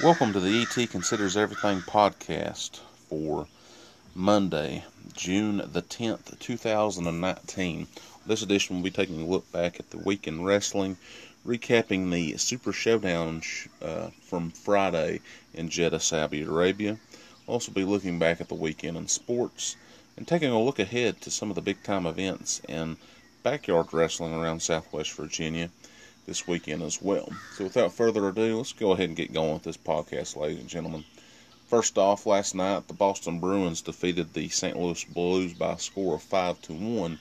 Welcome 0.00 0.32
to 0.32 0.40
the 0.40 0.60
ET 0.60 0.90
Considers 0.90 1.36
Everything 1.36 1.80
podcast 1.80 2.80
for 3.08 3.46
Monday, 4.12 4.84
June 5.12 5.58
the 5.72 5.82
10th, 5.82 6.36
2019. 6.40 7.86
This 8.26 8.42
edition 8.42 8.74
will 8.74 8.82
be 8.82 8.90
taking 8.90 9.22
a 9.22 9.24
look 9.24 9.50
back 9.52 9.78
at 9.78 9.90
the 9.90 9.98
week 9.98 10.26
in 10.26 10.42
wrestling, 10.42 10.96
recapping 11.46 12.10
the 12.10 12.36
Super 12.38 12.72
Showdown 12.72 13.42
uh, 13.80 14.08
from 14.20 14.50
Friday 14.50 15.20
in 15.54 15.68
Jeddah, 15.68 16.00
Saudi 16.00 16.42
Arabia. 16.42 16.98
We'll 17.46 17.54
also 17.54 17.70
be 17.70 17.84
looking 17.84 18.18
back 18.18 18.40
at 18.40 18.48
the 18.48 18.56
weekend 18.56 18.96
in 18.96 19.06
sports 19.06 19.76
and 20.16 20.26
taking 20.26 20.50
a 20.50 20.60
look 20.60 20.80
ahead 20.80 21.20
to 21.20 21.30
some 21.30 21.50
of 21.50 21.54
the 21.54 21.62
big 21.62 21.84
time 21.84 22.04
events 22.04 22.60
in 22.68 22.96
backyard 23.44 23.92
wrestling 23.92 24.34
around 24.34 24.60
Southwest 24.60 25.12
Virginia 25.12 25.70
this 26.26 26.46
weekend 26.46 26.82
as 26.82 27.00
well. 27.02 27.28
So 27.52 27.64
without 27.64 27.92
further 27.92 28.28
ado, 28.28 28.56
let's 28.56 28.72
go 28.72 28.92
ahead 28.92 29.08
and 29.08 29.16
get 29.16 29.32
going 29.32 29.54
with 29.54 29.64
this 29.64 29.76
podcast, 29.76 30.36
ladies 30.36 30.60
and 30.60 30.68
gentlemen. 30.68 31.04
First 31.68 31.98
off, 31.98 32.26
last 32.26 32.54
night 32.54 32.88
the 32.88 32.94
Boston 32.94 33.40
Bruins 33.40 33.80
defeated 33.82 34.32
the 34.32 34.48
St. 34.48 34.78
Louis 34.78 35.04
Blues 35.04 35.54
by 35.54 35.72
a 35.72 35.78
score 35.78 36.14
of 36.14 36.22
five 36.22 36.60
to 36.62 36.72
one 36.72 37.18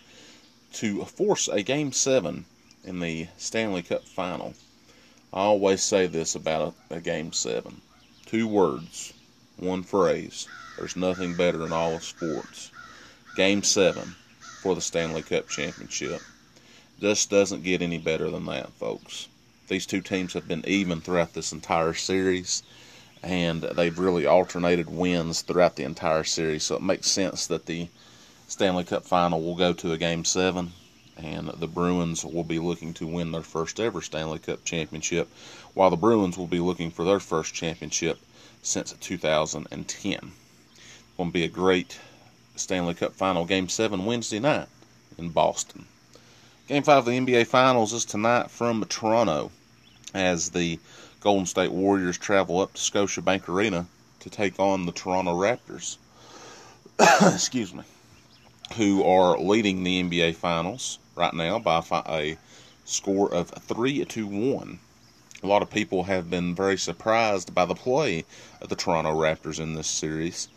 to 0.73 1.05
force 1.05 1.47
a 1.47 1.63
game 1.63 1.91
seven 1.91 2.45
in 2.83 2.99
the 2.99 3.27
Stanley 3.37 3.83
Cup 3.83 4.03
final. 4.03 4.53
I 5.31 5.41
always 5.41 5.81
say 5.81 6.07
this 6.07 6.35
about 6.35 6.75
a, 6.89 6.95
a 6.95 7.01
game 7.01 7.33
seven. 7.33 7.81
Two 8.25 8.47
words, 8.47 9.13
one 9.57 9.83
phrase. 9.83 10.47
There's 10.77 10.95
nothing 10.95 11.35
better 11.35 11.65
in 11.65 11.71
all 11.71 11.95
of 11.95 12.03
sports. 12.03 12.71
Game 13.35 13.63
seven 13.63 14.15
for 14.61 14.75
the 14.75 14.81
Stanley 14.81 15.21
Cup 15.21 15.47
championship. 15.49 16.21
Just 16.99 17.29
doesn't 17.29 17.63
get 17.63 17.81
any 17.81 17.97
better 17.97 18.29
than 18.29 18.45
that, 18.45 18.71
folks. 18.73 19.27
These 19.67 19.85
two 19.85 20.01
teams 20.01 20.33
have 20.33 20.47
been 20.47 20.63
even 20.67 21.01
throughout 21.01 21.33
this 21.33 21.51
entire 21.51 21.93
series, 21.93 22.63
and 23.23 23.61
they've 23.63 23.97
really 23.97 24.25
alternated 24.25 24.89
wins 24.89 25.41
throughout 25.41 25.75
the 25.75 25.83
entire 25.83 26.23
series. 26.23 26.63
So 26.63 26.75
it 26.75 26.81
makes 26.81 27.07
sense 27.07 27.47
that 27.47 27.65
the 27.65 27.87
Stanley 28.47 28.83
Cup 28.83 29.05
final 29.05 29.41
will 29.41 29.55
go 29.55 29.73
to 29.73 29.93
a 29.93 29.97
game 29.97 30.25
seven, 30.25 30.73
and 31.17 31.49
the 31.49 31.67
Bruins 31.67 32.23
will 32.23 32.43
be 32.43 32.59
looking 32.59 32.93
to 32.95 33.07
win 33.07 33.31
their 33.31 33.41
first 33.41 33.79
ever 33.79 34.01
Stanley 34.01 34.39
Cup 34.39 34.63
championship, 34.63 35.27
while 35.73 35.89
the 35.89 35.95
Bruins 35.95 36.37
will 36.37 36.47
be 36.47 36.59
looking 36.59 36.91
for 36.91 37.05
their 37.05 37.19
first 37.19 37.53
championship 37.53 38.19
since 38.61 38.93
2010. 38.93 40.13
It's 40.13 40.31
going 41.17 41.29
to 41.29 41.33
be 41.33 41.43
a 41.43 41.47
great 41.47 41.99
Stanley 42.55 42.93
Cup 42.93 43.13
final 43.13 43.45
game 43.45 43.69
seven 43.69 44.05
Wednesday 44.05 44.39
night 44.39 44.67
in 45.17 45.29
Boston. 45.29 45.85
Game 46.69 46.81
five 46.81 46.99
of 46.99 47.05
the 47.05 47.19
NBA 47.19 47.47
Finals 47.47 47.91
is 47.91 48.05
tonight 48.05 48.49
from 48.49 48.85
Toronto 48.85 49.51
as 50.13 50.51
the 50.51 50.79
Golden 51.19 51.45
State 51.45 51.73
Warriors 51.73 52.17
travel 52.17 52.61
up 52.61 52.71
to 52.73 52.79
Scotiabank 52.79 53.49
Arena 53.49 53.85
to 54.21 54.29
take 54.29 54.57
on 54.61 54.85
the 54.85 54.93
Toronto 54.93 55.33
Raptors. 55.33 55.97
Excuse 57.33 57.73
me. 57.73 57.83
Who 58.77 59.03
are 59.03 59.37
leading 59.37 59.83
the 59.83 60.01
NBA 60.03 60.35
Finals 60.35 60.99
right 61.17 61.33
now 61.33 61.59
by 61.59 61.83
a 62.07 62.37
score 62.85 63.33
of 63.33 63.49
3 63.49 64.05
to 64.05 64.25
1. 64.25 64.79
A 65.43 65.47
lot 65.47 65.63
of 65.63 65.69
people 65.69 66.03
have 66.03 66.29
been 66.29 66.55
very 66.55 66.77
surprised 66.77 67.53
by 67.53 67.65
the 67.65 67.75
play 67.75 68.23
of 68.61 68.69
the 68.69 68.77
Toronto 68.77 69.11
Raptors 69.11 69.59
in 69.59 69.73
this 69.73 69.87
series. 69.87 70.47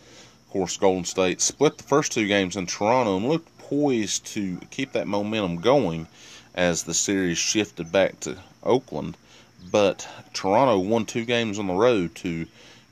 Of 0.46 0.52
course, 0.52 0.76
Golden 0.76 1.04
State 1.04 1.40
split 1.40 1.78
the 1.78 1.82
first 1.82 2.12
two 2.12 2.28
games 2.28 2.54
in 2.54 2.66
Toronto 2.66 3.16
and 3.16 3.28
looked 3.28 3.55
poised 3.68 4.24
to 4.24 4.58
keep 4.70 4.92
that 4.92 5.08
momentum 5.08 5.56
going 5.56 6.06
as 6.54 6.84
the 6.84 6.94
series 6.94 7.36
shifted 7.36 7.90
back 7.90 8.20
to 8.20 8.38
Oakland. 8.62 9.16
But 9.70 10.08
Toronto 10.32 10.78
won 10.78 11.04
two 11.04 11.24
games 11.24 11.58
on 11.58 11.66
the 11.66 11.74
road 11.74 12.14
to 12.16 12.46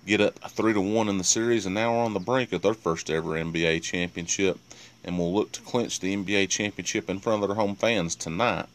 get 0.04 0.20
up 0.20 0.36
three 0.50 0.72
to 0.72 0.80
one 0.80 1.08
in 1.08 1.18
the 1.18 1.24
series, 1.24 1.64
and 1.64 1.76
now 1.76 1.94
are 1.94 2.04
on 2.04 2.12
the 2.12 2.20
brink 2.20 2.52
of 2.52 2.62
their 2.62 2.74
first 2.74 3.08
ever 3.08 3.30
NBA 3.30 3.82
championship, 3.82 4.58
and 5.04 5.16
will 5.16 5.32
look 5.32 5.52
to 5.52 5.60
clinch 5.60 6.00
the 6.00 6.14
NBA 6.14 6.48
championship 6.48 7.08
in 7.08 7.20
front 7.20 7.42
of 7.42 7.48
their 7.48 7.56
home 7.56 7.76
fans 7.76 8.16
tonight 8.16 8.66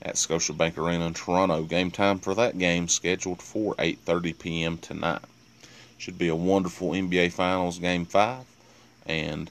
at 0.00 0.14
Scotiabank 0.14 0.78
Arena 0.78 1.06
in 1.06 1.14
Toronto. 1.14 1.62
Game 1.64 1.90
time 1.90 2.18
for 2.18 2.34
that 2.34 2.58
game 2.58 2.88
scheduled 2.88 3.42
for 3.42 3.74
8:30 3.74 4.38
p.m. 4.38 4.78
tonight. 4.78 5.22
Should 5.98 6.18
be 6.18 6.28
a 6.28 6.34
wonderful 6.34 6.90
NBA 6.90 7.32
Finals 7.32 7.78
Game 7.78 8.06
Five, 8.06 8.46
and 9.06 9.50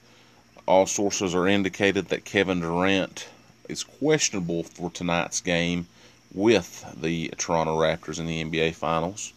all 0.66 0.86
sources 0.86 1.36
are 1.36 1.48
indicated 1.48 2.08
that 2.08 2.26
Kevin 2.26 2.62
Durant 2.62 3.28
is 3.68 3.84
questionable 3.84 4.64
for 4.64 4.90
tonight's 4.90 5.42
game 5.42 5.88
with 6.34 6.86
the 7.00 7.30
Toronto 7.38 7.78
Raptors 7.78 8.20
in 8.20 8.28
the 8.28 8.44
NBA 8.44 8.74
Finals. 8.76 9.34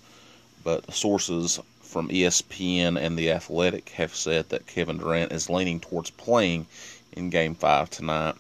But 0.62 0.92
sources 0.92 1.60
from 1.82 2.09
ESPN 2.09 3.00
and 3.00 3.19
The 3.19 3.31
Athletic 3.31 3.91
have 3.91 4.14
said 4.14 4.48
that 4.48 4.66
Kevin 4.66 4.98
Durant 4.98 5.32
is 5.32 5.50
leaning 5.50 5.81
towards 5.81 6.10
playing 6.10 6.66
in 7.12 7.31
Game 7.31 7.54
5 7.54 7.91
tonight, 7.91 8.34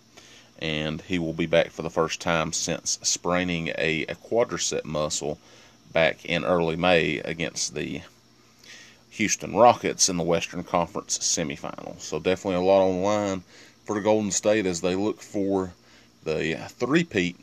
and 0.58 1.00
he 1.02 1.18
will 1.18 1.32
be 1.32 1.46
back 1.46 1.70
for 1.70 1.82
the 1.82 1.90
first 1.90 2.20
time 2.20 2.52
since 2.52 2.98
spraining 3.02 3.68
a, 3.78 4.02
a 4.08 4.14
quadricep 4.14 4.84
muscle 4.84 5.38
back 5.92 6.24
in 6.24 6.44
early 6.44 6.76
May 6.76 7.18
against 7.18 7.74
the 7.74 8.02
Houston 9.16 9.56
Rockets 9.56 10.08
in 10.08 10.18
the 10.18 10.22
Western 10.22 10.62
Conference 10.62 11.18
semifinals. 11.18 12.00
So 12.00 12.18
definitely 12.18 12.56
a 12.56 12.60
lot 12.60 12.86
on 12.86 12.96
the 12.96 13.02
line 13.02 13.42
for 13.84 13.94
the 13.94 14.02
Golden 14.02 14.30
State 14.30 14.66
as 14.66 14.82
they 14.82 14.94
look 14.94 15.22
for 15.22 15.72
the 16.24 16.56
three-peat 16.68 17.36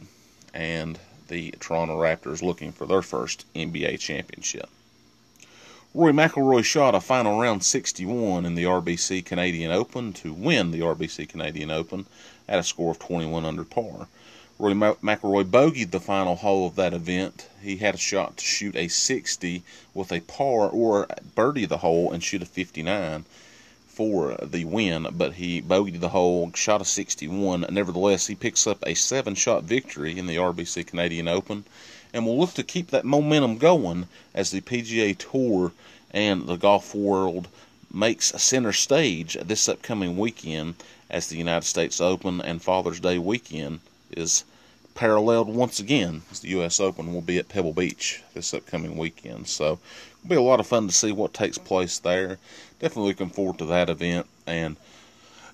and 0.53 0.99
the 1.29 1.51
Toronto 1.59 1.99
Raptors 1.99 2.43
looking 2.43 2.71
for 2.71 2.85
their 2.85 3.01
first 3.01 3.45
NBA 3.55 3.99
championship. 3.99 4.69
Rory 5.95 6.13
McIlroy 6.13 6.63
shot 6.63 6.95
a 6.95 6.99
final 6.99 7.39
round 7.39 7.63
61 7.63 8.45
in 8.45 8.55
the 8.55 8.63
RBC 8.63 9.25
Canadian 9.25 9.71
Open 9.71 10.13
to 10.13 10.33
win 10.33 10.71
the 10.71 10.79
RBC 10.79 11.29
Canadian 11.29 11.71
Open 11.71 12.05
at 12.47 12.59
a 12.59 12.63
score 12.63 12.91
of 12.91 12.99
21 12.99 13.45
under 13.45 13.63
par. 13.63 14.07
Rory 14.59 14.75
McIlroy 14.75 15.45
bogeyed 15.45 15.89
the 15.89 15.99
final 15.99 16.35
hole 16.35 16.67
of 16.67 16.75
that 16.75 16.93
event. 16.93 17.47
He 17.63 17.77
had 17.77 17.95
a 17.95 17.97
shot 17.97 18.37
to 18.37 18.45
shoot 18.45 18.75
a 18.75 18.87
60 18.87 19.63
with 19.95 20.11
a 20.11 20.19
par 20.19 20.69
or 20.69 21.07
birdie 21.33 21.65
the 21.65 21.79
hole 21.79 22.11
and 22.11 22.23
shoot 22.23 22.43
a 22.43 22.45
59 22.45 23.25
for 23.87 24.37
the 24.43 24.63
win, 24.65 25.07
but 25.11 25.33
he 25.33 25.59
bogeyed 25.59 26.01
the 26.01 26.09
hole, 26.09 26.51
shot 26.53 26.81
a 26.81 26.85
61. 26.85 27.65
Nevertheless, 27.71 28.27
he 28.27 28.35
picks 28.35 28.67
up 28.67 28.77
a 28.85 28.93
seven 28.93 29.33
shot 29.33 29.63
victory 29.63 30.19
in 30.19 30.27
the 30.27 30.35
RBC 30.35 30.85
Canadian 30.85 31.27
Open 31.27 31.63
and 32.13 32.23
will 32.23 32.37
look 32.37 32.53
to 32.53 32.63
keep 32.63 32.91
that 32.91 33.05
momentum 33.05 33.57
going 33.57 34.07
as 34.35 34.51
the 34.51 34.61
PGA 34.61 35.17
Tour 35.17 35.71
and 36.11 36.45
the 36.45 36.57
golf 36.57 36.93
world 36.93 37.47
makes 37.91 38.27
center 38.39 38.71
stage 38.71 39.35
this 39.43 39.67
upcoming 39.67 40.15
weekend 40.15 40.75
as 41.09 41.25
the 41.25 41.37
United 41.37 41.65
States 41.65 41.99
Open 41.99 42.39
and 42.39 42.61
Father's 42.61 42.99
Day 42.99 43.17
weekend 43.17 43.79
is 44.17 44.43
paralleled 44.95 45.47
once 45.47 45.79
again. 45.79 46.21
As 46.31 46.39
the 46.41 46.49
U.S. 46.49 46.79
Open 46.79 47.13
will 47.13 47.21
be 47.21 47.37
at 47.37 47.49
Pebble 47.49 47.73
Beach 47.73 48.21
this 48.33 48.53
upcoming 48.53 48.97
weekend, 48.97 49.47
so 49.47 49.79
it'll 50.19 50.29
be 50.29 50.35
a 50.35 50.41
lot 50.41 50.59
of 50.59 50.67
fun 50.67 50.87
to 50.87 50.93
see 50.93 51.11
what 51.11 51.33
takes 51.33 51.57
place 51.57 51.99
there. 51.99 52.37
Definitely 52.79 53.11
looking 53.11 53.29
forward 53.29 53.57
to 53.59 53.65
that 53.65 53.89
event, 53.89 54.27
and 54.45 54.75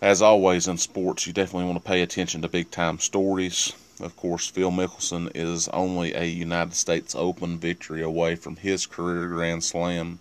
as 0.02 0.22
always 0.22 0.68
in 0.68 0.78
sports, 0.78 1.28
you 1.28 1.34
definitely 1.34 1.66
want 1.66 1.78
to 1.84 1.88
pay 1.88 2.02
attention 2.02 2.42
to 2.42 2.48
big 2.48 2.72
time 2.72 3.00
stories. 3.00 3.74
Of 4.00 4.16
course, 4.16 4.48
Phil 4.48 4.72
Mickelson 4.72 5.30
is 5.36 5.68
only 5.70 6.14
a 6.14 6.24
United 6.24 6.74
States 6.74 7.16
Open 7.16 7.58
victory 7.58 8.02
away 8.02 8.36
from 8.36 8.56
his 8.56 8.86
career 8.86 9.28
Grand 9.28 9.64
Slam, 9.64 10.20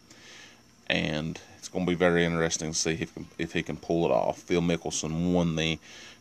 and 0.88 1.40
it's 1.58 1.68
going 1.68 1.86
to 1.86 1.90
be 1.90 1.96
very 1.96 2.24
interesting 2.24 2.72
to 2.72 2.78
see 2.78 2.98
if, 3.00 3.12
if 3.38 3.52
he 3.52 3.62
can 3.62 3.76
pull 3.76 4.04
it 4.04 4.10
off. 4.10 4.38
Phil 4.38 4.62
Mickelson 4.62 5.32
won 5.32 5.54
the 5.54 5.78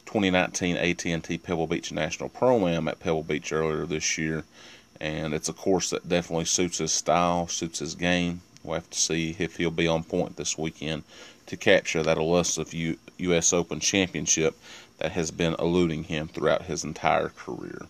2019 0.07 0.77
AT&T 0.77 1.37
Pebble 1.39 1.67
Beach 1.67 1.91
National 1.91 2.29
Pro-Am 2.29 2.87
at 2.87 2.99
Pebble 2.99 3.23
Beach 3.23 3.51
earlier 3.51 3.85
this 3.85 4.17
year, 4.17 4.45
and 5.01 5.33
it's 5.33 5.49
a 5.49 5.53
course 5.53 5.89
that 5.89 6.07
definitely 6.07 6.45
suits 6.45 6.77
his 6.77 6.93
style, 6.93 7.47
suits 7.49 7.79
his 7.79 7.93
game. 7.93 8.39
We'll 8.63 8.75
have 8.75 8.89
to 8.89 8.97
see 8.97 9.35
if 9.37 9.57
he'll 9.57 9.69
be 9.69 9.85
on 9.85 10.03
point 10.03 10.37
this 10.37 10.57
weekend 10.57 11.03
to 11.47 11.57
capture 11.57 12.03
that 12.03 12.17
elusive 12.17 12.73
U- 12.73 12.97
U.S. 13.17 13.51
Open 13.51 13.81
championship 13.81 14.55
that 14.97 15.11
has 15.11 15.29
been 15.29 15.55
eluding 15.59 16.05
him 16.05 16.29
throughout 16.29 16.63
his 16.63 16.85
entire 16.85 17.29
career. 17.29 17.87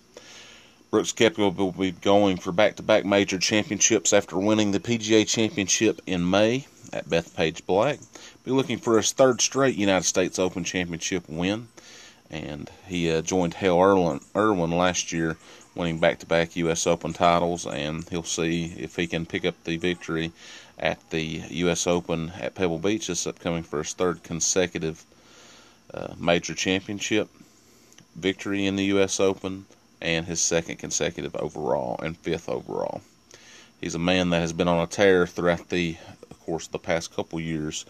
Brooks 0.90 1.14
Koepka 1.14 1.56
will 1.56 1.72
be 1.72 1.92
going 1.92 2.38
for 2.38 2.52
back-to-back 2.52 3.06
major 3.06 3.38
championships 3.38 4.12
after 4.12 4.40
winning 4.40 4.72
the 4.72 4.80
PGA 4.80 5.28
Championship 5.28 6.02
in 6.08 6.28
May 6.28 6.66
at 6.92 7.08
Bethpage 7.08 7.66
Black. 7.68 8.00
Be 8.44 8.52
looking 8.52 8.80
for 8.80 8.98
his 8.98 9.12
third 9.12 9.40
straight 9.40 9.76
United 9.76 10.06
States 10.06 10.40
Open 10.40 10.64
Championship 10.64 11.30
win 11.30 11.68
and 12.30 12.70
he 12.86 13.12
uh, 13.12 13.22
joined 13.22 13.56
Hale 13.56 13.80
Irwin, 13.80 14.20
Irwin 14.36 14.72
last 14.72 15.12
year, 15.12 15.38
winning 15.76 16.00
back-to-back 16.00 16.56
U.S. 16.58 16.88
Open 16.88 17.14
titles, 17.14 17.66
and 17.66 18.08
he'll 18.10 18.24
see 18.24 18.74
if 18.78 18.96
he 18.96 19.08
can 19.08 19.26
pick 19.26 19.46
up 19.46 19.56
the 19.64 19.78
victory 19.78 20.32
at 20.78 21.10
the 21.10 21.44
U.S. 21.50 21.88
Open 21.88 22.32
at 22.40 22.56
Pebble 22.56 22.80
Beach 22.80 23.08
this 23.08 23.28
upcoming 23.28 23.64
for 23.64 23.80
his 23.80 23.94
third 23.94 24.24
consecutive 24.24 25.06
uh, 25.94 26.14
major 26.18 26.54
championship 26.54 27.30
victory 28.16 28.66
in 28.66 28.76
the 28.76 28.86
U.S. 28.86 29.20
Open 29.20 29.66
and 30.02 30.26
his 30.26 30.42
second 30.42 30.78
consecutive 30.78 31.36
overall 31.36 32.00
and 32.04 32.18
fifth 32.18 32.50
overall. 32.50 33.02
He's 33.80 33.96
a 33.96 34.00
man 34.00 34.32
that 34.32 34.42
has 34.42 34.54
been 34.54 34.68
on 34.68 34.84
a 34.84 34.88
tear 34.88 35.28
throughout 35.28 35.70
the, 35.70 35.98
course 36.48 36.68
of 36.68 36.72
the 36.72 36.80
past 36.80 37.14
couple 37.14 37.42
years 37.42 37.86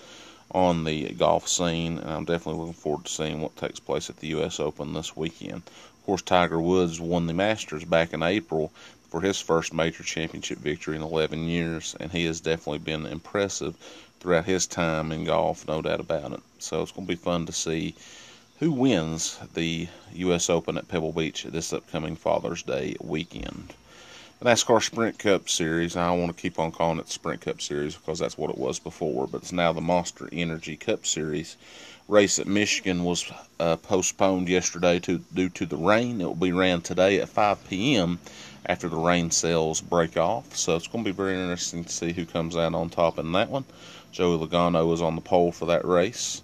on 0.52 0.84
the 0.84 1.10
golf 1.14 1.48
scene, 1.48 1.98
and 1.98 2.10
I'm 2.10 2.26
definitely 2.26 2.60
looking 2.60 2.74
forward 2.74 3.06
to 3.06 3.12
seeing 3.12 3.42
what 3.42 3.58
takes 3.58 3.80
place 3.80 4.10
at 4.10 4.18
the 4.18 4.28
U.S. 4.30 4.60
Open 4.60 4.94
this 4.94 5.16
weekend. 5.16 5.64
Of 5.66 6.06
course, 6.06 6.22
Tiger 6.22 6.62
Woods 6.62 7.00
won 7.00 7.28
the 7.28 7.34
Masters 7.34 7.84
back 7.84 8.14
in 8.14 8.24
April 8.24 8.72
for 9.10 9.22
his 9.22 9.40
first 9.40 9.74
major 9.74 10.04
championship 10.04 10.58
victory 10.60 10.96
in 10.96 11.02
11 11.02 11.48
years, 11.48 11.96
and 12.00 12.12
he 12.12 12.26
has 12.26 12.40
definitely 12.42 12.80
been 12.80 13.06
impressive 13.06 13.76
throughout 14.20 14.46
his 14.46 14.68
time 14.68 15.12
in 15.12 15.26
golf, 15.26 15.68
no 15.68 15.82
doubt 15.82 16.00
about 16.00 16.32
it. 16.32 16.42
So 16.60 16.82
it's 16.82 16.92
going 16.92 17.08
to 17.08 17.14
be 17.14 17.16
fun 17.16 17.46
to 17.46 17.54
see 17.54 17.96
who 18.60 18.72
wins 18.72 19.38
the 19.54 19.88
U.S. 20.14 20.50
Open 20.50 20.78
at 20.78 20.88
Pebble 20.88 21.12
Beach 21.12 21.44
this 21.44 21.74
upcoming 21.74 22.16
Father's 22.16 22.64
Day 22.64 22.96
weekend. 23.00 23.74
NASCAR 24.40 24.84
Sprint 24.84 25.18
Cup 25.18 25.50
Series, 25.50 25.96
I 25.96 26.12
want 26.12 26.28
to 26.36 26.40
keep 26.40 26.60
on 26.60 26.72
calling 26.72 27.00
it 27.00 27.10
Sprint 27.10 27.42
Cup 27.42 27.60
Series 27.60 27.96
because 27.96 28.20
that's 28.20 28.38
what 28.38 28.52
it 28.52 28.58
was 28.58 28.78
before, 28.78 29.26
but 29.26 29.42
it's 29.42 29.52
now 29.52 29.74
the 29.74 29.82
Monster 29.82 30.30
Energy 30.32 30.78
Cup 30.78 31.08
Series. 31.08 31.58
Race 32.08 32.38
at 32.38 32.46
Michigan 32.46 33.04
was 33.04 33.32
uh, 33.60 33.78
postponed 33.78 34.48
yesterday 34.48 35.00
to, 35.00 35.18
due 35.34 35.50
to 35.50 35.66
the 35.66 35.76
rain. 35.76 36.22
It 36.22 36.26
will 36.26 36.36
be 36.36 36.52
ran 36.52 36.82
today 36.82 37.20
at 37.20 37.30
5 37.30 37.68
p.m. 37.68 38.20
after 38.68 38.88
the 38.88 38.96
rain 38.96 39.32
cells 39.32 39.82
break 39.82 40.18
off. 40.18 40.56
So 40.56 40.76
it's 40.76 40.88
going 40.88 41.04
to 41.04 41.10
be 41.10 41.18
very 41.18 41.34
interesting 41.34 41.84
to 41.84 41.92
see 41.92 42.14
who 42.14 42.28
comes 42.28 42.56
out 42.56 42.76
on 42.76 42.92
top 42.92 43.18
in 43.18 43.32
that 43.32 43.50
one. 43.50 43.66
Joey 44.12 44.38
Logano 44.38 44.94
is 44.94 45.02
on 45.02 45.16
the 45.16 45.22
pole 45.22 45.52
for 45.52 45.66
that 45.66 45.84
race 45.84 46.44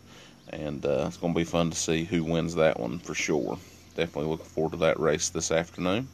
and 0.50 0.84
uh, 0.84 1.06
it's 1.08 1.18
going 1.18 1.34
to 1.34 1.40
be 1.40 1.44
fun 1.44 1.70
to 1.70 1.78
see 1.78 2.06
who 2.06 2.24
wins 2.24 2.56
that 2.56 2.80
one 2.80 2.98
for 2.98 3.14
sure. 3.14 3.60
Definitely 3.96 4.32
looking 4.32 4.48
forward 4.48 4.72
to 4.72 4.78
that 4.78 5.00
race 5.00 5.30
this 5.30 5.52
afternoon. 5.52 6.08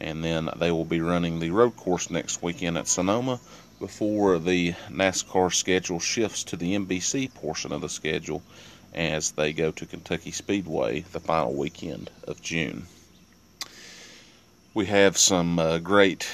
And 0.00 0.22
then 0.22 0.50
they 0.56 0.70
will 0.70 0.84
be 0.84 1.00
running 1.00 1.38
the 1.38 1.50
road 1.50 1.76
course 1.76 2.10
next 2.10 2.42
weekend 2.42 2.76
at 2.78 2.88
Sonoma 2.88 3.40
before 3.80 4.38
the 4.38 4.72
NASCAR 4.90 5.52
schedule 5.52 6.00
shifts 6.00 6.44
to 6.44 6.56
the 6.56 6.74
NBC 6.74 7.32
portion 7.34 7.72
of 7.72 7.80
the 7.80 7.88
schedule 7.88 8.42
as 8.94 9.32
they 9.32 9.52
go 9.52 9.70
to 9.70 9.86
Kentucky 9.86 10.30
Speedway 10.30 11.00
the 11.12 11.20
final 11.20 11.54
weekend 11.54 12.10
of 12.26 12.42
June. 12.42 12.86
We 14.74 14.86
have 14.86 15.16
some 15.16 15.58
uh, 15.58 15.78
great 15.78 16.28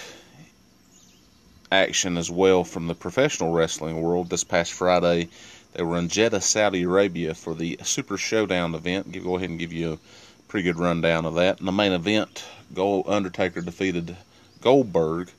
action 1.71 2.17
as 2.17 2.31
well 2.31 2.65
from 2.65 2.87
the 2.87 2.95
professional 2.95 3.53
wrestling 3.53 4.01
world 4.01 4.31
this 4.31 4.45
past 4.45 4.73
Friday 4.73 5.29
they 5.75 5.83
were 5.83 5.97
in 5.97 6.09
Jeddah, 6.09 6.43
Saudi 6.43 6.83
Arabia 6.83 7.35
for 7.35 7.55
the 7.55 7.79
Super 7.83 8.19
Showdown 8.19 8.75
event. 8.75 9.11
Go 9.25 9.37
ahead 9.37 9.49
and 9.49 9.59
give 9.59 9.73
you 9.73 9.95
a 9.95 9.99
pretty 10.53 10.65
good 10.65 10.79
rundown 10.79 11.25
of 11.25 11.37
that. 11.37 11.61
In 11.61 11.65
the 11.65 11.73
main 11.73 11.93
event, 11.93 12.45
Gold 12.75 13.09
Undertaker 13.09 13.63
defeated 13.63 14.15
Goldberg. 14.61 15.31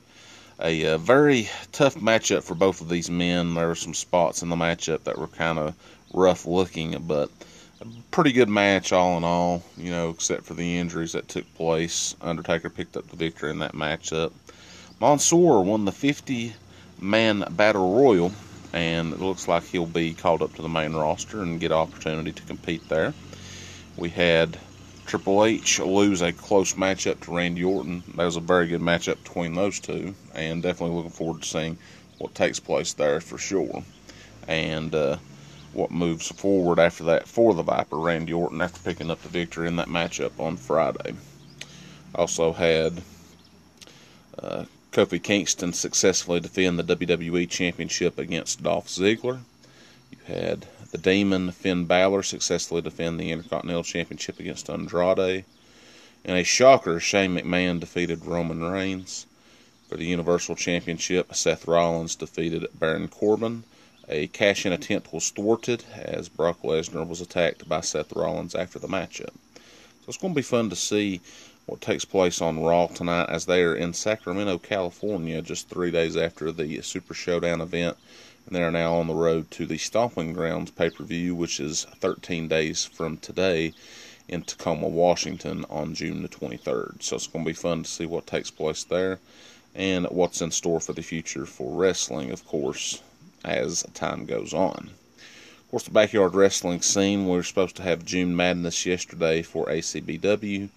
A, 0.59 0.87
uh, 0.87 0.97
very 0.97 1.47
tough 1.71 1.93
matchup 1.93 2.41
for 2.41 2.55
both 2.55 2.81
of 2.81 2.89
these 2.89 3.11
men. 3.11 3.53
There 3.53 3.67
were 3.67 3.75
some 3.75 3.93
spots 3.93 4.41
in 4.41 4.49
the 4.49 4.55
matchup 4.55 5.03
that 5.03 5.19
were 5.19 5.27
kind 5.27 5.59
of 5.59 5.75
rough 6.15 6.47
looking, 6.47 6.97
but 7.07 7.29
a 7.79 7.85
pretty 8.09 8.31
good 8.31 8.49
match 8.49 8.91
all 8.91 9.15
in 9.17 9.23
all, 9.23 9.63
you 9.77 9.91
know, 9.91 10.09
except 10.09 10.45
for 10.45 10.55
the 10.55 10.79
injuries 10.79 11.11
that 11.11 11.27
took 11.27 11.45
place. 11.53 12.15
Undertaker 12.19 12.71
picked 12.71 12.97
up 12.97 13.07
the 13.07 13.15
victory 13.15 13.51
in 13.51 13.59
that 13.59 13.73
matchup. 13.73 14.31
Mansoor 14.99 15.63
won 15.63 15.85
the 15.85 15.91
50 15.91 16.55
man 16.99 17.45
battle 17.51 17.95
royal 17.99 18.31
and 18.73 19.13
it 19.13 19.21
looks 19.21 19.47
like 19.47 19.63
he'll 19.65 19.85
be 19.85 20.15
called 20.15 20.41
up 20.41 20.55
to 20.55 20.63
the 20.63 20.69
main 20.69 20.93
roster 20.93 21.43
and 21.43 21.59
get 21.59 21.71
opportunity 21.71 22.31
to 22.31 22.41
compete 22.41 22.89
there. 22.89 23.13
We 23.95 24.09
had 24.09 24.57
Triple 25.05 25.45
H 25.45 25.79
lose 25.79 26.21
a 26.21 26.31
close 26.31 26.73
matchup 26.73 27.19
to 27.21 27.35
Randy 27.35 27.63
Orton. 27.63 28.03
That 28.15 28.25
was 28.25 28.35
a 28.35 28.41
very 28.41 28.67
good 28.67 28.81
matchup 28.81 29.21
between 29.23 29.53
those 29.53 29.79
two, 29.79 30.15
and 30.33 30.63
definitely 30.63 30.95
looking 30.95 31.11
forward 31.11 31.41
to 31.41 31.47
seeing 31.47 31.77
what 32.17 32.33
takes 32.33 32.59
place 32.59 32.93
there 32.93 33.19
for 33.19 33.37
sure. 33.37 33.83
And 34.47 34.93
uh, 34.95 35.17
what 35.73 35.91
moves 35.91 36.29
forward 36.29 36.79
after 36.79 37.03
that 37.05 37.27
for 37.27 37.53
the 37.53 37.63
Viper, 37.63 37.97
Randy 37.97 38.33
Orton, 38.33 38.61
after 38.61 38.79
picking 38.79 39.11
up 39.11 39.21
the 39.21 39.29
victory 39.29 39.67
in 39.67 39.75
that 39.77 39.87
matchup 39.87 40.39
on 40.39 40.57
Friday. 40.57 41.13
Also 42.15 42.53
had 42.53 43.01
uh, 44.37 44.65
Kofi 44.91 45.21
Kingston 45.21 45.73
successfully 45.73 46.39
defend 46.39 46.77
the 46.77 46.95
WWE 46.95 47.49
Championship 47.49 48.19
against 48.19 48.61
Dolph 48.61 48.87
Ziggler. 48.87 49.39
You 50.11 50.17
had 50.25 50.67
the 50.93 50.99
Demon 50.99 51.49
Finn 51.49 51.85
Balor 51.85 52.21
successfully 52.21 52.83
defend 52.83 53.19
the 53.19 53.31
Intercontinental 53.31 53.83
Championship 53.83 54.39
against 54.39 54.69
Andrade. 54.69 55.43
In 56.23 56.35
a 56.35 56.43
shocker, 56.43 56.99
Shane 56.99 57.35
McMahon 57.35 57.79
defeated 57.79 58.27
Roman 58.27 58.61
Reigns. 58.61 59.25
For 59.89 59.97
the 59.97 60.05
Universal 60.05 60.55
Championship, 60.55 61.33
Seth 61.33 61.67
Rollins 61.67 62.15
defeated 62.15 62.67
Baron 62.75 63.07
Corbin. 63.07 63.63
A 64.07 64.27
cash 64.27 64.67
in 64.67 64.71
attempt 64.71 65.11
was 65.11 65.31
thwarted 65.31 65.83
as 65.95 66.29
Brock 66.29 66.61
Lesnar 66.61 67.07
was 67.07 67.21
attacked 67.21 67.67
by 67.67 67.81
Seth 67.81 68.13
Rollins 68.13 68.53
after 68.53 68.77
the 68.77 68.87
matchup. 68.87 69.33
So 69.55 70.09
it's 70.09 70.17
going 70.17 70.35
to 70.35 70.37
be 70.37 70.43
fun 70.43 70.69
to 70.69 70.75
see 70.75 71.21
what 71.65 71.81
takes 71.81 72.05
place 72.05 72.39
on 72.39 72.61
Raw 72.61 72.85
tonight 72.85 73.29
as 73.29 73.47
they 73.47 73.63
are 73.63 73.75
in 73.75 73.93
Sacramento, 73.93 74.59
California, 74.59 75.41
just 75.41 75.69
three 75.69 75.89
days 75.89 76.15
after 76.15 76.51
the 76.51 76.83
Super 76.83 77.15
Showdown 77.15 77.61
event. 77.61 77.97
And 78.45 78.55
they 78.55 78.63
are 78.63 78.71
now 78.71 78.95
on 78.95 79.07
the 79.07 79.13
road 79.13 79.49
to 79.51 79.65
the 79.65 79.77
Stomping 79.77 80.33
Grounds 80.33 80.71
pay 80.71 80.89
per 80.89 81.03
view, 81.03 81.35
which 81.35 81.59
is 81.59 81.85
13 81.99 82.47
days 82.47 82.85
from 82.85 83.17
today 83.17 83.73
in 84.27 84.43
Tacoma, 84.43 84.87
Washington 84.87 85.65
on 85.69 85.93
June 85.93 86.21
the 86.21 86.29
23rd. 86.29 87.01
So 87.03 87.15
it's 87.15 87.27
going 87.27 87.45
to 87.45 87.49
be 87.49 87.53
fun 87.53 87.83
to 87.83 87.89
see 87.89 88.05
what 88.05 88.27
takes 88.27 88.51
place 88.51 88.83
there 88.83 89.19
and 89.75 90.05
what's 90.07 90.41
in 90.41 90.51
store 90.51 90.79
for 90.79 90.93
the 90.93 91.01
future 91.01 91.45
for 91.45 91.75
wrestling, 91.75 92.31
of 92.31 92.45
course, 92.45 93.01
as 93.43 93.83
time 93.93 94.25
goes 94.25 94.53
on. 94.53 94.91
Of 95.17 95.71
course, 95.71 95.83
the 95.83 95.91
backyard 95.91 96.35
wrestling 96.35 96.81
scene, 96.81 97.25
we 97.25 97.35
were 97.35 97.43
supposed 97.43 97.75
to 97.77 97.83
have 97.83 98.05
June 98.05 98.35
Madness 98.35 98.85
yesterday 98.85 99.41
for 99.41 99.65
ACBW 99.65 100.69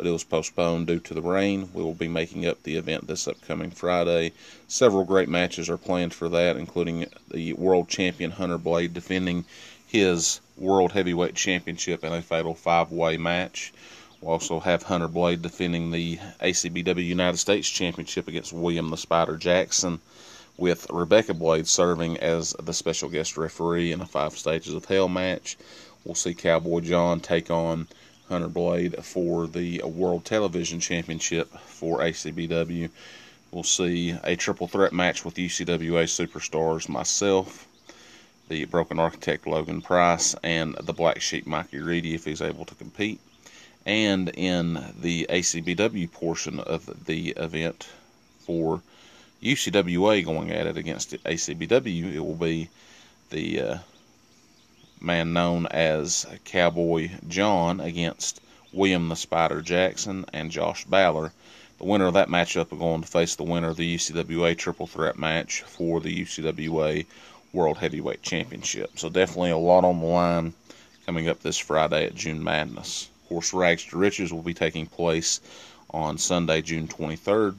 but 0.00 0.06
it 0.06 0.12
was 0.12 0.24
postponed 0.24 0.86
due 0.86 0.98
to 0.98 1.12
the 1.12 1.20
rain. 1.20 1.68
We 1.74 1.82
will 1.82 1.92
be 1.92 2.08
making 2.08 2.46
up 2.46 2.62
the 2.62 2.76
event 2.76 3.06
this 3.06 3.28
upcoming 3.28 3.70
Friday. 3.70 4.32
Several 4.66 5.04
great 5.04 5.28
matches 5.28 5.68
are 5.68 5.76
planned 5.76 6.14
for 6.14 6.30
that, 6.30 6.56
including 6.56 7.04
the 7.30 7.52
world 7.52 7.86
champion 7.90 8.30
Hunter 8.30 8.56
Blade 8.56 8.94
defending 8.94 9.44
his 9.86 10.40
World 10.56 10.92
Heavyweight 10.92 11.34
Championship 11.34 12.02
in 12.02 12.14
a 12.14 12.22
fatal 12.22 12.54
five 12.54 12.90
way 12.90 13.18
match. 13.18 13.74
We'll 14.22 14.32
also 14.32 14.58
have 14.58 14.84
Hunter 14.84 15.06
Blade 15.06 15.42
defending 15.42 15.90
the 15.90 16.16
ACBW 16.40 17.04
United 17.04 17.36
States 17.36 17.68
Championship 17.68 18.26
against 18.26 18.54
William 18.54 18.88
the 18.88 18.96
Spider 18.96 19.36
Jackson, 19.36 20.00
with 20.56 20.86
Rebecca 20.88 21.34
Blade 21.34 21.66
serving 21.66 22.16
as 22.16 22.56
the 22.58 22.72
special 22.72 23.10
guest 23.10 23.36
referee 23.36 23.92
in 23.92 24.00
a 24.00 24.06
five 24.06 24.32
stages 24.32 24.72
of 24.72 24.86
hell 24.86 25.10
match. 25.10 25.58
We'll 26.06 26.14
see 26.14 26.32
Cowboy 26.32 26.80
John 26.80 27.20
take 27.20 27.50
on 27.50 27.86
Hunter 28.30 28.48
Blade 28.48 29.04
for 29.04 29.48
the 29.48 29.82
World 29.84 30.24
Television 30.24 30.78
Championship 30.78 31.50
for 31.58 31.98
ACBW. 31.98 32.88
We'll 33.50 33.64
see 33.64 34.14
a 34.22 34.36
triple 34.36 34.68
threat 34.68 34.92
match 34.92 35.24
with 35.24 35.34
UCWA 35.34 36.04
superstars 36.04 36.88
myself, 36.88 37.66
the 38.48 38.66
Broken 38.66 39.00
Architect 39.00 39.48
Logan 39.48 39.82
Price, 39.82 40.36
and 40.44 40.76
the 40.76 40.92
Black 40.92 41.20
Sheep 41.20 41.44
Mikey 41.44 41.80
Reedy 41.80 42.14
if 42.14 42.24
he's 42.24 42.40
able 42.40 42.64
to 42.66 42.74
compete. 42.76 43.18
And 43.84 44.28
in 44.28 44.74
the 45.00 45.26
ACBW 45.28 46.12
portion 46.12 46.60
of 46.60 47.06
the 47.06 47.30
event 47.30 47.88
for 48.46 48.80
UCWA 49.42 50.24
going 50.24 50.52
at 50.52 50.68
it 50.68 50.76
against 50.76 51.12
ACBW, 51.24 52.14
it 52.14 52.20
will 52.20 52.36
be 52.36 52.68
the 53.30 53.60
uh, 53.60 53.78
man 55.00 55.32
known 55.32 55.66
as 55.66 56.26
Cowboy 56.44 57.10
John 57.26 57.80
against 57.80 58.40
William 58.72 59.08
the 59.08 59.16
Spider 59.16 59.62
Jackson 59.62 60.24
and 60.32 60.50
Josh 60.50 60.86
Baller. 60.86 61.32
The 61.78 61.84
winner 61.84 62.06
of 62.06 62.14
that 62.14 62.28
matchup 62.28 62.70
will 62.70 62.78
going 62.78 63.02
to 63.02 63.08
face 63.08 63.36
the 63.36 63.42
winner 63.42 63.68
of 63.68 63.76
the 63.76 63.96
UCWA 63.96 64.56
triple 64.56 64.86
threat 64.86 65.18
match 65.18 65.62
for 65.62 66.00
the 66.00 66.22
UCWA 66.22 67.06
World 67.52 67.78
Heavyweight 67.78 68.22
Championship. 68.22 68.98
So 68.98 69.08
definitely 69.08 69.50
a 69.50 69.56
lot 69.56 69.84
on 69.84 70.00
the 70.00 70.06
line 70.06 70.54
coming 71.06 71.28
up 71.28 71.40
this 71.40 71.58
Friday 71.58 72.06
at 72.06 72.14
June 72.14 72.44
Madness. 72.44 73.08
Of 73.22 73.28
course, 73.28 73.54
Rags 73.54 73.84
to 73.86 73.96
Riches 73.96 74.32
will 74.32 74.42
be 74.42 74.54
taking 74.54 74.86
place 74.86 75.40
on 75.90 76.18
Sunday, 76.18 76.62
June 76.62 76.86
23rd 76.86 77.56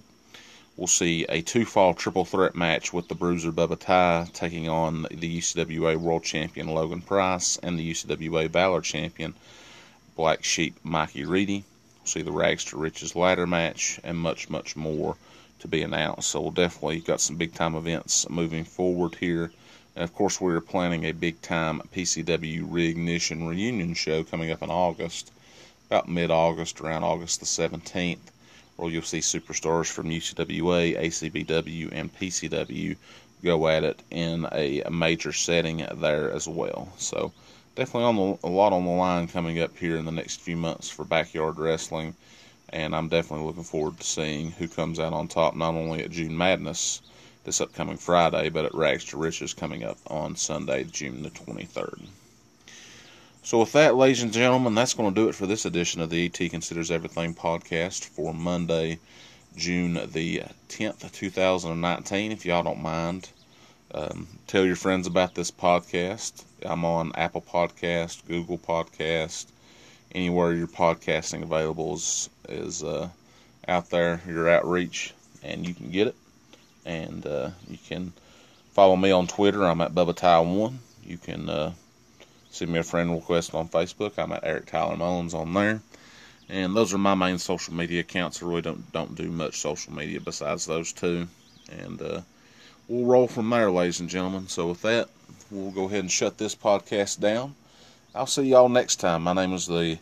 we'll 0.77 0.87
see 0.87 1.25
a 1.27 1.41
two 1.41 1.65
fall 1.65 1.93
triple 1.93 2.23
threat 2.23 2.55
match 2.55 2.93
with 2.93 3.07
the 3.09 3.15
Bruiser 3.15 3.51
Bubba 3.51 3.77
Ty 3.77 4.29
taking 4.31 4.69
on 4.69 5.05
the 5.11 5.39
UCWA 5.39 5.97
World 5.97 6.23
Champion 6.23 6.67
Logan 6.67 7.01
Price 7.01 7.57
and 7.57 7.77
the 7.77 7.91
UCWA 7.91 8.49
Valor 8.49 8.79
Champion 8.79 9.33
Black 10.15 10.43
Sheep 10.45 10.75
Mikey 10.81 11.25
Reedy. 11.25 11.65
We'll 11.99 12.05
see 12.05 12.21
the 12.21 12.31
Rags 12.31 12.63
to 12.65 12.77
Riches 12.77 13.17
ladder 13.17 13.45
match 13.45 13.99
and 14.03 14.17
much, 14.17 14.49
much 14.49 14.77
more 14.77 15.17
to 15.59 15.67
be 15.67 15.81
announced. 15.81 16.29
So 16.29 16.39
we'll 16.39 16.51
definitely 16.51 17.01
got 17.01 17.19
some 17.19 17.35
big 17.35 17.53
time 17.53 17.75
events 17.75 18.29
moving 18.29 18.63
forward 18.63 19.15
here. 19.15 19.51
And 19.95 20.03
of 20.03 20.13
course, 20.15 20.39
we're 20.39 20.61
planning 20.61 21.03
a 21.03 21.11
big 21.11 21.41
time 21.41 21.81
PCW 21.93 22.65
Reignition 22.65 23.47
reunion 23.47 23.93
show 23.93 24.23
coming 24.23 24.51
up 24.51 24.63
in 24.63 24.69
August, 24.69 25.31
about 25.87 26.07
mid 26.07 26.31
August, 26.31 26.79
around 26.79 27.03
August 27.03 27.41
the 27.41 27.45
17th 27.45 28.31
or 28.77 28.89
you'll 28.89 29.01
see 29.01 29.19
superstars 29.19 29.91
from 29.91 30.09
UCWA, 30.09 30.99
ACBW, 30.99 31.89
and 31.91 32.13
PCW 32.15 32.95
go 33.43 33.67
at 33.67 33.83
it 33.83 33.99
in 34.11 34.47
a, 34.51 34.83
major 34.89 35.33
setting 35.33 35.85
there 35.95 36.31
as 36.31 36.47
well. 36.47 36.91
So 36.97 37.31
definitely 37.75 38.03
on 38.03 38.15
the, 38.15 38.47
a 38.47 38.49
lot 38.49 38.73
on 38.73 38.85
the 38.85 38.91
line 38.91 39.27
coming 39.27 39.59
up 39.59 39.77
here 39.77 39.97
in 39.97 40.05
the 40.05 40.11
next 40.11 40.41
few 40.41 40.57
months 40.57 40.89
for 40.89 41.03
backyard 41.03 41.57
wrestling, 41.57 42.15
and 42.69 42.95
I'm 42.95 43.09
definitely 43.09 43.45
looking 43.45 43.63
forward 43.63 43.99
to 43.99 44.03
seeing 44.05 44.51
who 44.51 44.67
comes 44.67 44.99
out 44.99 45.13
on 45.13 45.27
top 45.27 45.55
not 45.55 45.73
only 45.73 46.03
at 46.03 46.11
June 46.11 46.37
Madness 46.37 47.01
this 47.43 47.61
upcoming 47.61 47.97
Friday, 47.97 48.49
but 48.49 48.65
at 48.65 48.75
Rags 48.75 49.05
to 49.05 49.17
Riches 49.17 49.53
coming 49.53 49.83
up 49.83 49.97
on 50.07 50.35
Sunday, 50.35 50.83
June 50.83 51.23
the 51.23 51.31
23rd. 51.31 52.05
So, 53.43 53.57
with 53.57 53.71
that, 53.71 53.95
ladies 53.95 54.21
and 54.21 54.31
gentlemen, 54.31 54.75
that's 54.75 54.93
going 54.93 55.11
to 55.11 55.19
do 55.19 55.27
it 55.27 55.33
for 55.33 55.47
this 55.47 55.65
edition 55.65 55.99
of 55.99 56.11
the 56.11 56.25
ET 56.25 56.51
Considers 56.51 56.91
Everything 56.91 57.33
podcast 57.33 58.05
for 58.05 58.35
Monday, 58.35 58.99
June 59.55 59.95
the 59.95 60.43
10th, 60.69 61.11
2019. 61.11 62.31
If 62.31 62.45
y'all 62.45 62.61
don't 62.61 62.83
mind, 62.83 63.31
um, 63.95 64.27
tell 64.45 64.63
your 64.63 64.75
friends 64.75 65.07
about 65.07 65.33
this 65.33 65.49
podcast. 65.49 66.43
I'm 66.63 66.85
on 66.85 67.13
Apple 67.15 67.41
Podcast, 67.41 68.27
Google 68.27 68.59
Podcast, 68.59 69.47
anywhere 70.13 70.53
your 70.53 70.67
podcasting 70.67 71.41
available 71.41 71.95
is, 71.95 72.29
is 72.47 72.83
uh, 72.83 73.09
out 73.67 73.89
there, 73.89 74.21
your 74.27 74.49
outreach, 74.49 75.15
and 75.41 75.67
you 75.67 75.73
can 75.73 75.89
get 75.89 76.05
it. 76.09 76.15
And 76.85 77.25
uh, 77.25 77.49
you 77.67 77.79
can 77.87 78.13
follow 78.73 78.95
me 78.95 79.09
on 79.09 79.25
Twitter. 79.25 79.65
I'm 79.65 79.81
at 79.81 79.95
Bubba 79.95 80.15
Ty 80.15 80.41
One. 80.41 80.77
You 81.03 81.17
can 81.17 81.49
uh, 81.49 81.73
send 82.51 82.71
me 82.71 82.79
a 82.79 82.83
friend 82.83 83.11
request 83.11 83.55
on 83.55 83.69
Facebook. 83.69 84.19
I'm 84.19 84.31
at 84.31 84.43
Eric 84.43 84.67
Tyler 84.67 84.95
Mullins 84.95 85.33
on 85.33 85.53
there. 85.53 85.81
And 86.49 86.75
those 86.75 86.93
are 86.93 86.97
my 86.97 87.15
main 87.15 87.37
social 87.37 87.73
media 87.73 88.01
accounts. 88.01 88.43
I 88.43 88.45
really 88.45 88.61
don't 88.61 88.91
don't 88.91 89.15
do 89.15 89.31
much 89.31 89.59
social 89.59 89.93
media 89.93 90.19
besides 90.19 90.65
those 90.65 90.91
two. 90.91 91.27
And 91.71 92.01
uh, 92.01 92.21
we'll 92.87 93.05
roll 93.05 93.27
from 93.27 93.49
there, 93.49 93.71
ladies 93.71 94.01
and 94.01 94.09
gentlemen. 94.09 94.49
So 94.49 94.67
with 94.67 94.81
that, 94.81 95.07
we'll 95.49 95.71
go 95.71 95.85
ahead 95.85 96.01
and 96.01 96.11
shut 96.11 96.37
this 96.37 96.53
podcast 96.53 97.21
down. 97.21 97.55
I'll 98.13 98.27
see 98.27 98.43
y'all 98.43 98.67
next 98.67 98.97
time. 98.97 99.23
My 99.23 99.31
name 99.31 99.53
is 99.53 99.67
the 99.67 99.99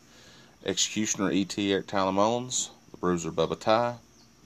Executioner 0.65 1.32
E.T. 1.32 1.72
Eric 1.72 1.86
Tyler 1.86 2.12
Mullins, 2.12 2.72
the 2.89 2.98
Bruiser 2.98 3.32
Bubba 3.32 3.60
Ty, 3.60 3.98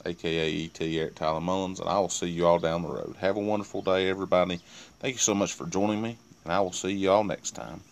aka 0.05 0.51
E.T. 0.51 1.00
Eric 1.00 1.15
Tyler 1.15 1.39
Mullins, 1.39 1.79
and 1.79 1.88
I 1.88 2.00
will 2.00 2.10
see 2.10 2.27
you 2.27 2.45
all 2.45 2.60
down 2.60 2.81
the 2.81 2.89
road. 2.89 3.15
Have 3.22 3.38
a 3.38 3.39
wonderful 3.39 3.81
day, 3.81 4.10
everybody. 4.10 4.60
Thank 5.00 5.13
you 5.13 5.19
so 5.19 5.33
much 5.33 5.53
for 5.53 5.65
joining 5.65 6.01
me, 6.01 6.17
and 6.43 6.51
I 6.51 6.60
will 6.60 6.74
see 6.74 6.91
you 6.91 7.10
all 7.12 7.24
next 7.24 7.51
time. 7.51 7.83